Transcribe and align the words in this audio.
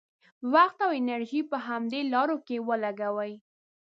وخت 0.53 0.77
او 0.85 0.91
انرژي 0.99 1.41
په 1.51 1.57
همدې 1.67 2.01
لارو 2.13 2.37
کې 2.47 2.57
ولګوي. 2.69 3.33